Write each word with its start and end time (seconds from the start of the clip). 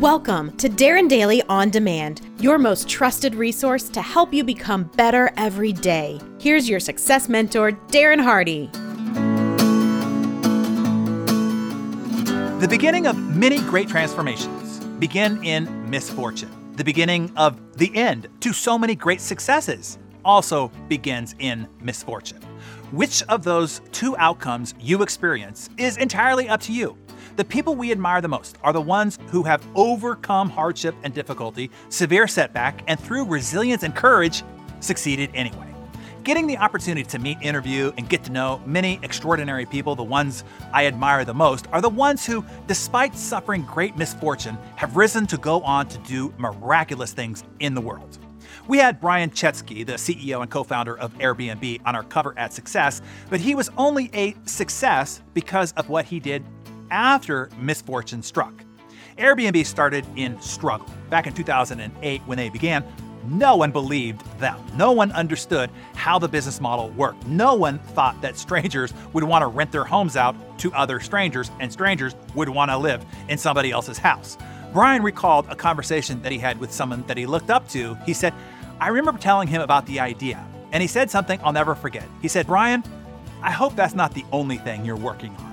Welcome 0.00 0.56
to 0.56 0.70
Darren 0.70 1.10
Daily 1.10 1.42
On 1.50 1.68
Demand, 1.68 2.22
your 2.40 2.56
most 2.56 2.88
trusted 2.88 3.34
resource 3.34 3.90
to 3.90 4.00
help 4.00 4.32
you 4.32 4.42
become 4.42 4.84
better 4.96 5.30
every 5.36 5.74
day. 5.74 6.18
Here's 6.40 6.66
your 6.66 6.80
success 6.80 7.28
mentor, 7.28 7.72
Darren 7.88 8.18
Hardy. 8.18 8.70
The 12.60 12.66
beginning 12.66 13.06
of 13.06 13.18
many 13.36 13.60
great 13.60 13.88
transformations 13.88 14.78
begin 14.98 15.44
in 15.44 15.90
misfortune. 15.90 16.72
The 16.76 16.84
beginning 16.84 17.30
of 17.36 17.60
the 17.76 17.94
end 17.94 18.28
to 18.40 18.54
so 18.54 18.78
many 18.78 18.94
great 18.94 19.20
successes 19.20 19.98
also 20.24 20.68
begins 20.88 21.34
in 21.40 21.68
misfortune. 21.78 22.40
Which 22.90 23.22
of 23.24 23.44
those 23.44 23.82
two 23.92 24.16
outcomes 24.16 24.72
you 24.80 25.02
experience 25.02 25.68
is 25.76 25.98
entirely 25.98 26.48
up 26.48 26.62
to 26.62 26.72
you. 26.72 26.96
The 27.40 27.46
people 27.46 27.74
we 27.74 27.90
admire 27.90 28.20
the 28.20 28.28
most 28.28 28.58
are 28.62 28.74
the 28.74 28.82
ones 28.82 29.18
who 29.28 29.42
have 29.44 29.66
overcome 29.74 30.50
hardship 30.50 30.94
and 31.04 31.14
difficulty, 31.14 31.70
severe 31.88 32.28
setback, 32.28 32.82
and 32.86 33.00
through 33.00 33.24
resilience 33.24 33.82
and 33.82 33.96
courage, 33.96 34.42
succeeded 34.80 35.30
anyway. 35.32 35.74
Getting 36.22 36.46
the 36.46 36.58
opportunity 36.58 37.02
to 37.04 37.18
meet, 37.18 37.38
interview, 37.40 37.94
and 37.96 38.06
get 38.10 38.24
to 38.24 38.30
know 38.30 38.60
many 38.66 39.00
extraordinary 39.02 39.64
people, 39.64 39.96
the 39.96 40.02
ones 40.02 40.44
I 40.74 40.84
admire 40.84 41.24
the 41.24 41.32
most, 41.32 41.66
are 41.72 41.80
the 41.80 41.88
ones 41.88 42.26
who, 42.26 42.44
despite 42.66 43.16
suffering 43.16 43.62
great 43.62 43.96
misfortune, 43.96 44.58
have 44.76 44.98
risen 44.98 45.26
to 45.28 45.38
go 45.38 45.62
on 45.62 45.88
to 45.88 45.98
do 46.00 46.34
miraculous 46.36 47.14
things 47.14 47.42
in 47.58 47.74
the 47.74 47.80
world. 47.80 48.18
We 48.68 48.76
had 48.76 49.00
Brian 49.00 49.30
Chesky, 49.30 49.86
the 49.86 49.94
CEO 49.94 50.42
and 50.42 50.50
co 50.50 50.62
founder 50.62 50.98
of 50.98 51.12
Airbnb, 51.14 51.80
on 51.86 51.96
our 51.96 52.02
cover 52.04 52.34
at 52.36 52.52
Success, 52.52 53.00
but 53.30 53.40
he 53.40 53.54
was 53.54 53.70
only 53.78 54.10
a 54.12 54.36
success 54.44 55.22
because 55.32 55.72
of 55.72 55.88
what 55.88 56.04
he 56.04 56.20
did 56.20 56.44
after 56.90 57.50
misfortune 57.58 58.22
struck. 58.22 58.64
Airbnb 59.18 59.66
started 59.66 60.06
in 60.16 60.40
struggle. 60.40 60.86
Back 61.10 61.26
in 61.26 61.34
2008, 61.34 62.22
when 62.22 62.38
they 62.38 62.48
began, 62.48 62.84
no 63.24 63.56
one 63.56 63.70
believed 63.70 64.24
them. 64.40 64.58
No 64.76 64.92
one 64.92 65.12
understood 65.12 65.70
how 65.94 66.18
the 66.18 66.28
business 66.28 66.60
model 66.60 66.88
worked. 66.90 67.26
No 67.26 67.54
one 67.54 67.78
thought 67.78 68.20
that 68.22 68.36
strangers 68.38 68.94
would 69.12 69.24
want 69.24 69.42
to 69.42 69.46
rent 69.46 69.72
their 69.72 69.84
homes 69.84 70.16
out 70.16 70.34
to 70.60 70.72
other 70.72 71.00
strangers, 71.00 71.50
and 71.60 71.70
strangers 71.70 72.14
would 72.34 72.48
want 72.48 72.70
to 72.70 72.78
live 72.78 73.04
in 73.28 73.36
somebody 73.36 73.70
else's 73.70 73.98
house. 73.98 74.38
Brian 74.72 75.02
recalled 75.02 75.46
a 75.48 75.56
conversation 75.56 76.22
that 76.22 76.32
he 76.32 76.38
had 76.38 76.58
with 76.58 76.72
someone 76.72 77.02
that 77.08 77.16
he 77.16 77.26
looked 77.26 77.50
up 77.50 77.68
to. 77.68 77.94
He 78.06 78.14
said, 78.14 78.32
I 78.80 78.88
remember 78.88 79.20
telling 79.20 79.48
him 79.48 79.60
about 79.60 79.84
the 79.86 80.00
idea, 80.00 80.42
and 80.72 80.80
he 80.80 80.86
said 80.86 81.10
something 81.10 81.38
I'll 81.42 81.52
never 81.52 81.74
forget. 81.74 82.08
He 82.22 82.28
said, 82.28 82.46
Brian, 82.46 82.82
I 83.42 83.50
hope 83.50 83.76
that's 83.76 83.94
not 83.94 84.14
the 84.14 84.24
only 84.32 84.56
thing 84.56 84.84
you're 84.84 84.96
working 84.96 85.34
on. 85.36 85.49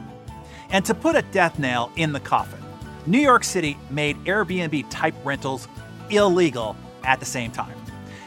And 0.69 0.83
to 0.85 0.93
put 0.93 1.15
a 1.15 1.21
death 1.21 1.59
nail 1.59 1.91
in 1.95 2.11
the 2.11 2.19
coffin, 2.19 2.59
New 3.05 3.19
York 3.19 3.43
City 3.43 3.77
made 3.89 4.17
Airbnb 4.25 4.85
type 4.89 5.15
rentals 5.23 5.67
illegal 6.09 6.75
at 7.03 7.19
the 7.19 7.25
same 7.25 7.51
time. 7.51 7.75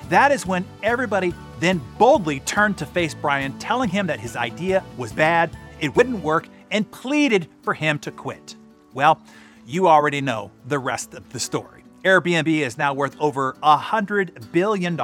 That 0.09 0.33
is 0.33 0.47
when 0.47 0.65
everybody 0.83 1.35
then 1.61 1.81
boldly 1.99 2.41
turned 2.41 2.79
to 2.79 2.87
face 2.87 3.15
Brian, 3.15 3.59
telling 3.59 3.91
him 3.91 4.07
that 4.07 4.19
his 4.19 4.37
idea 4.37 4.83
was 4.97 5.13
bad, 5.13 5.57
it 5.81 5.95
wouldn't 5.95 6.25
work, 6.25 6.49
and 6.71 6.91
pleaded 6.91 7.47
for 7.63 7.75
him 7.75 7.99
to 8.01 8.11
quit. 8.11 8.57
Well, 8.95 9.21
you 9.67 9.87
already 9.87 10.21
know 10.21 10.51
the 10.67 10.79
rest 10.79 11.15
of 11.15 11.31
the 11.31 11.39
story. 11.39 11.85
Airbnb 12.05 12.49
is 12.49 12.79
now 12.79 12.95
worth 12.95 13.15
over 13.21 13.53
$100 13.63 14.51
billion. 14.53 14.97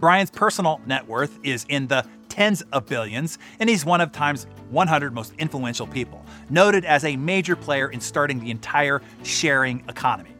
Brian's 0.00 0.30
personal 0.30 0.80
net 0.86 1.06
worth 1.06 1.38
is 1.44 1.66
in 1.68 1.86
the 1.86 2.06
tens 2.34 2.62
of 2.72 2.84
billions, 2.86 3.38
and 3.60 3.70
he's 3.70 3.84
one 3.84 4.00
of 4.00 4.10
Time's 4.10 4.48
100 4.70 5.14
most 5.14 5.34
influential 5.38 5.86
people, 5.86 6.26
noted 6.50 6.84
as 6.84 7.04
a 7.04 7.14
major 7.14 7.54
player 7.54 7.88
in 7.90 8.00
starting 8.00 8.40
the 8.40 8.50
entire 8.50 9.00
sharing 9.22 9.84
economy. 9.88 10.30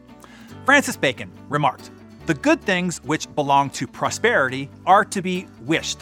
Francis 0.65 0.97
Bacon 0.97 1.31
remarked 1.47 1.91
The 2.25 2.33
good 2.33 2.59
things 2.59 3.01
which 3.05 3.33
belong 3.33 3.69
to 3.71 3.87
prosperity 3.87 4.69
are 4.85 5.05
to 5.05 5.21
be 5.21 5.47
wished, 5.61 5.99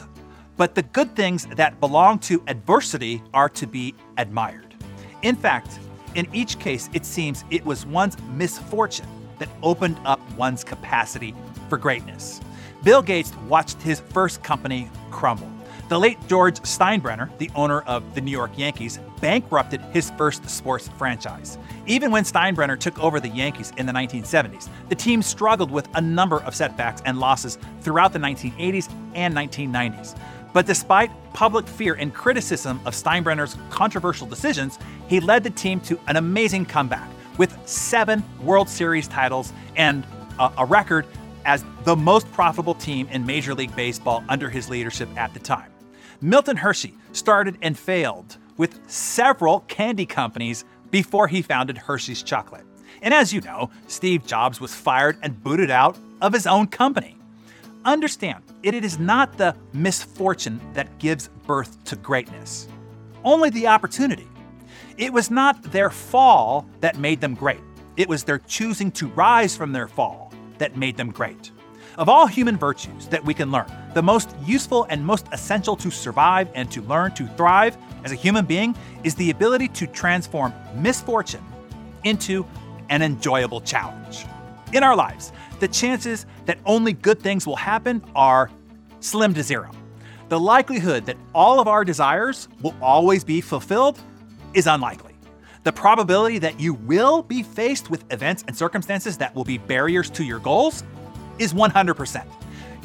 but 0.58 0.74
the 0.74 0.82
good 0.82 1.16
things 1.16 1.46
that 1.46 1.80
belong 1.80 2.18
to 2.20 2.44
adversity 2.48 3.22
are 3.32 3.50
to 3.50 3.68
be 3.68 3.94
admired. 4.18 4.74
In 5.22 5.36
fact, 5.36 5.78
in 6.16 6.28
each 6.34 6.58
case, 6.58 6.90
it 6.94 7.06
seems 7.06 7.44
it 7.52 7.64
was 7.64 7.86
one's 7.86 8.20
misfortune 8.36 9.08
that 9.38 9.50
opened 9.62 10.00
up 10.06 10.20
one's 10.32 10.64
capacity 10.64 11.36
for 11.70 11.78
greatness. 11.78 12.42
Bill 12.84 13.04
Gates 13.04 13.32
watched 13.48 13.80
his 13.84 14.00
first 14.00 14.42
company 14.42 14.90
crumble. 15.12 15.52
The 15.90 16.00
late 16.00 16.18
George 16.28 16.60
Steinbrenner, 16.62 17.36
the 17.38 17.52
owner 17.56 17.82
of 17.82 18.16
the 18.16 18.22
New 18.22 18.32
York 18.32 18.58
Yankees, 18.58 19.00
bankrupted 19.20 19.82
his 19.92 20.12
first 20.12 20.50
sports 20.50 20.88
franchise. 20.98 21.58
Even 21.86 22.12
when 22.12 22.24
Steinbrenner 22.24 22.80
took 22.80 22.98
over 23.00 23.20
the 23.20 23.30
Yankees 23.30 23.72
in 23.78 23.86
the 23.86 23.94
1970s, 23.94 24.70
the 24.90 24.96
team 24.96 25.22
struggled 25.22 25.72
with 25.72 25.88
a 25.96 26.02
number 26.02 26.42
of 26.44 26.56
setbacks 26.56 27.02
and 27.06 27.20
losses 27.20 27.58
throughout 27.82 28.14
the 28.14 28.20
1980s 28.20 28.90
and 29.14 29.36
1990s. 29.36 30.18
But 30.54 30.66
despite 30.68 31.12
public 31.34 31.68
fear 31.68 31.96
and 31.96 32.14
criticism 32.14 32.80
of 32.86 32.94
Steinbrenner's 32.94 33.58
controversial 33.70 34.28
decisions, 34.28 34.78
he 35.08 35.20
led 35.20 35.44
the 35.44 35.50
team 35.50 35.80
to 35.82 36.00
an 36.08 36.16
amazing 36.16 36.66
comeback 36.66 37.10
with 37.38 37.58
seven 37.68 38.24
World 38.42 38.70
Series 38.70 39.08
titles 39.08 39.52
and 39.76 40.06
a, 40.40 40.52
a 40.60 40.66
record 40.66 41.08
as 41.46 41.64
the 41.84 41.96
most 41.96 42.32
profitable 42.32 42.76
team 42.76 43.08
in 43.12 43.26
Major 43.26 43.54
League 43.54 43.76
Baseball 43.76 44.24
under 44.30 44.50
his 44.50 44.70
leadership 44.70 45.10
at 45.18 45.34
the 45.34 45.40
time. 45.40 45.72
Milton 46.22 46.58
Hershey 46.58 46.94
started 47.12 47.58
and 47.62 47.78
failed 47.78 48.38
with 48.58 48.80
several 48.90 49.62
candy 49.62 50.06
companies 50.06 50.64
before 50.92 51.28
he 51.28 51.42
founded 51.42 51.78
Hershey's 51.78 52.24
Chocolate. 52.24 52.66
And 53.02 53.14
as 53.14 53.34
you 53.34 53.42
know, 53.42 53.70
Steve 53.88 54.26
Jobs 54.26 54.62
was 54.62 54.74
fired 54.74 55.18
and 55.22 55.44
booted 55.44 55.70
out 55.70 55.98
of 56.22 56.32
his 56.32 56.48
own 56.48 56.68
company. 56.68 57.18
Understand, 57.84 58.44
it 58.62 58.74
is 58.76 58.98
not 58.98 59.38
the 59.38 59.56
misfortune 59.74 60.62
that 60.74 60.98
gives 61.00 61.28
birth 61.46 61.84
to 61.86 61.98
greatness, 61.98 62.70
only 63.26 63.50
the 63.50 63.68
opportunity. 63.68 64.28
It 64.98 65.12
was 65.12 65.30
not 65.30 65.62
their 65.64 65.90
fall 65.90 66.66
that 66.80 66.98
made 66.98 67.20
them 67.20 67.34
great, 67.34 67.60
it 67.98 68.08
was 68.08 68.24
their 68.24 68.40
choosing 68.40 68.92
to 68.94 69.08
rise 69.10 69.58
from 69.58 69.74
their 69.74 69.90
fall 69.90 70.23
that 70.58 70.78
made 70.78 70.98
them 70.98 71.12
great. 71.12 71.52
Of 71.98 72.10
all 72.10 72.26
human 72.26 72.58
virtues 72.58 73.08
that 73.08 73.24
we 73.24 73.34
can 73.34 73.52
learn, 73.52 73.72
the 73.94 74.02
most 74.02 74.36
useful 74.44 74.88
and 74.90 75.06
most 75.06 75.28
essential 75.32 75.76
to 75.76 75.92
survive 75.92 76.50
and 76.56 76.72
to 76.72 76.82
learn 76.82 77.14
to 77.16 77.28
thrive 77.28 77.78
as 78.04 78.12
a 78.12 78.16
human 78.16 78.46
being 78.46 78.76
is 79.04 79.14
the 79.16 79.30
ability 79.30 79.68
to 79.70 79.88
transform 79.88 80.54
misfortune 80.76 81.44
into 82.04 82.46
an 82.90 83.02
enjoyable 83.02 83.62
challenge. 83.62 84.26
In 84.74 84.82
our 84.84 84.96
lives, 84.96 85.32
the 85.60 85.68
chances 85.68 86.26
that 86.46 86.58
only 86.66 86.94
good 86.94 87.22
things 87.22 87.46
will 87.46 87.56
happen 87.56 88.04
are 88.16 88.50
slim 89.00 89.34
to 89.36 89.44
zero. 89.44 89.70
The 90.30 90.40
likelihood 90.40 91.06
that 91.06 91.18
all 91.36 91.60
of 91.60 91.68
our 91.68 91.86
desires 91.86 92.48
will 92.62 92.76
always 92.82 93.24
be 93.24 93.40
fulfilled 93.40 94.00
is 94.56 94.66
unlikely. 94.66 95.13
The 95.64 95.72
probability 95.72 96.40
that 96.40 96.60
you 96.60 96.74
will 96.74 97.24
be 97.24 97.42
faced 97.42 97.90
with 97.90 98.04
events 98.12 98.44
and 98.48 98.58
circumstances 98.58 99.18
that 99.20 99.34
will 99.34 99.46
be 99.46 99.58
barriers 99.58 100.10
to 100.10 100.24
your 100.26 100.40
goals 100.40 100.84
is 101.40 101.54
100%. 101.54 102.26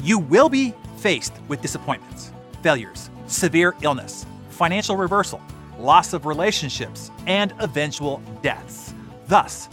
You 0.01 0.17
will 0.17 0.47
be 0.47 0.73
faced 0.97 1.33
with 1.49 1.61
disappointments, 1.61 2.31
failures, 2.63 3.09
severe 3.27 3.75
illness, 3.81 4.25
financial 4.49 4.95
reversal, 4.95 5.41
loss 5.77 6.13
of 6.13 6.25
relationships, 6.25 7.11
and 7.27 7.53
eventual 7.59 8.21
deaths. 8.41 8.93
Thus, 9.27 9.67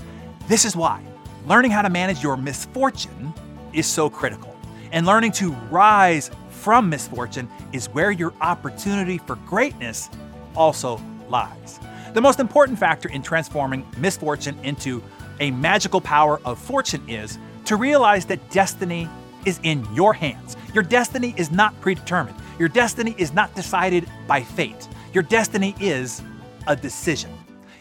this 0.49 0.65
is 0.65 0.75
why 0.75 1.00
learning 1.47 1.71
how 1.71 1.83
to 1.83 1.91
manage 1.91 2.25
your 2.25 2.37
misfortune 2.37 3.33
is 3.72 3.87
so 3.87 4.11
critical. 4.11 4.56
And 4.91 5.06
learning 5.06 5.31
to 5.33 5.53
rise 5.71 6.33
from 6.50 6.89
misfortune 6.89 7.49
is 7.72 7.87
where 7.91 8.11
your 8.11 8.33
opportunity 8.41 9.19
for 9.19 9.37
greatness 9.47 10.11
also 10.56 11.00
lies. 11.28 11.78
The 12.16 12.22
most 12.22 12.41
important 12.41 12.78
factor 12.78 13.10
in 13.10 13.21
transforming 13.21 13.87
misfortune 13.99 14.59
into 14.62 15.03
a 15.38 15.50
magical 15.50 16.00
power 16.00 16.41
of 16.47 16.59
fortune 16.59 17.07
is 17.07 17.39
to 17.66 17.77
realize 17.77 18.24
that 18.24 18.48
destiny 18.48 19.07
is 19.45 19.60
in 19.65 19.86
your 19.95 20.15
hands. 20.15 20.57
Your 20.72 20.83
destiny 20.83 21.34
is 21.36 21.51
not 21.51 21.78
predetermined. 21.83 22.39
Your 22.59 22.71
destiny 22.71 23.15
is 23.18 23.34
not 23.34 23.54
decided 23.54 24.09
by 24.27 24.41
fate. 24.41 24.89
Your 25.13 25.24
destiny 25.24 25.74
is 25.78 26.22
a 26.66 26.74
decision. 26.74 27.30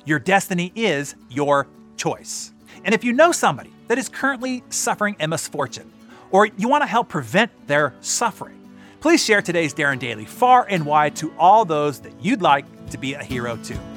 Your 0.03 0.19
destiny 0.19 0.73
is 0.75 1.15
your 1.29 1.67
choice. 1.95 2.51
And 2.83 2.93
if 2.93 3.05
you 3.05 3.13
know 3.13 3.31
somebody 3.31 3.71
that 3.87 3.97
is 3.97 4.09
currently 4.09 4.65
suffering 4.67 5.15
a 5.21 5.29
misfortune, 5.29 5.89
or 6.31 6.47
you 6.57 6.67
want 6.67 6.81
to 6.81 6.87
help 6.87 7.07
prevent 7.07 7.51
their 7.67 7.93
suffering, 8.01 8.59
please 8.99 9.23
share 9.23 9.41
today's 9.41 9.73
Darren 9.73 9.97
Daily 9.97 10.25
far 10.25 10.67
and 10.69 10.85
wide 10.85 11.15
to 11.15 11.33
all 11.39 11.63
those 11.63 12.01
that 12.01 12.11
you'd 12.21 12.41
like 12.41 12.65
to 12.89 12.97
be 12.97 13.13
a 13.13 13.23
hero 13.23 13.55
to. 13.63 13.94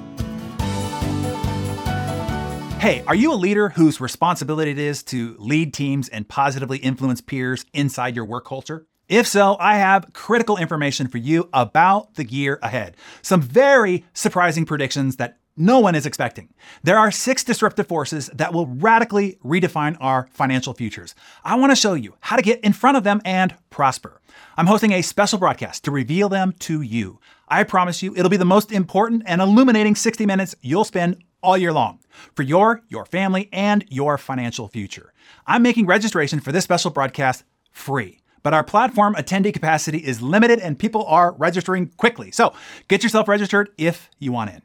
Hey, 2.80 3.02
are 3.08 3.14
you 3.16 3.32
a 3.32 3.34
leader 3.34 3.70
whose 3.70 4.00
responsibility 4.00 4.70
it 4.70 4.78
is 4.78 5.02
to 5.04 5.34
lead 5.40 5.74
teams 5.74 6.08
and 6.08 6.28
positively 6.28 6.78
influence 6.78 7.20
peers 7.20 7.66
inside 7.72 8.14
your 8.14 8.24
work 8.24 8.46
culture? 8.46 8.86
If 9.08 9.26
so, 9.26 9.56
I 9.58 9.78
have 9.78 10.12
critical 10.12 10.56
information 10.56 11.08
for 11.08 11.18
you 11.18 11.48
about 11.52 12.14
the 12.14 12.24
year 12.24 12.60
ahead. 12.62 12.96
Some 13.20 13.42
very 13.42 14.04
surprising 14.14 14.64
predictions 14.64 15.16
that 15.16 15.38
no 15.56 15.80
one 15.80 15.96
is 15.96 16.06
expecting. 16.06 16.54
There 16.84 16.96
are 16.96 17.10
six 17.10 17.42
disruptive 17.42 17.88
forces 17.88 18.30
that 18.32 18.52
will 18.52 18.68
radically 18.68 19.38
redefine 19.44 19.96
our 19.98 20.28
financial 20.30 20.72
futures. 20.72 21.16
I 21.44 21.56
want 21.56 21.72
to 21.72 21.76
show 21.76 21.94
you 21.94 22.14
how 22.20 22.36
to 22.36 22.42
get 22.42 22.60
in 22.60 22.72
front 22.72 22.96
of 22.96 23.02
them 23.02 23.20
and 23.24 23.56
prosper. 23.70 24.20
I'm 24.56 24.66
hosting 24.66 24.92
a 24.92 25.02
special 25.02 25.40
broadcast 25.40 25.82
to 25.84 25.90
reveal 25.90 26.28
them 26.28 26.54
to 26.60 26.80
you. 26.82 27.18
I 27.48 27.64
promise 27.64 28.04
you, 28.04 28.14
it'll 28.14 28.30
be 28.30 28.36
the 28.36 28.44
most 28.44 28.70
important 28.70 29.24
and 29.26 29.40
illuminating 29.40 29.96
60 29.96 30.26
minutes 30.26 30.54
you'll 30.60 30.84
spend 30.84 31.24
all 31.42 31.56
year 31.56 31.72
long 31.72 32.00
for 32.34 32.42
your, 32.42 32.82
your 32.88 33.04
family, 33.04 33.48
and 33.52 33.84
your 33.88 34.18
financial 34.18 34.68
future. 34.68 35.12
I'm 35.46 35.62
making 35.62 35.86
registration 35.86 36.40
for 36.40 36.52
this 36.52 36.64
special 36.64 36.90
broadcast 36.90 37.44
free. 37.70 38.20
But 38.42 38.54
our 38.54 38.64
platform 38.64 39.14
attendee 39.14 39.52
capacity 39.52 39.98
is 39.98 40.22
limited 40.22 40.60
and 40.60 40.78
people 40.78 41.04
are 41.04 41.32
registering 41.32 41.88
quickly. 41.96 42.30
So 42.30 42.54
get 42.88 43.02
yourself 43.02 43.28
registered 43.28 43.70
if 43.76 44.08
you 44.18 44.32
want 44.32 44.50
in. 44.50 44.62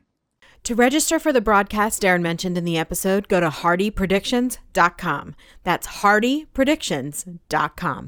To 0.63 0.75
register 0.75 1.19
for 1.19 1.33
the 1.33 1.41
broadcast 1.41 2.01
Darren 2.01 2.21
mentioned 2.21 2.57
in 2.57 2.63
the 2.63 2.77
episode, 2.77 3.27
go 3.27 3.41
to 3.41 3.49
hardypredictions.com. 3.49 5.35
That's 5.63 5.87
hardypredictions.com. 5.87 8.07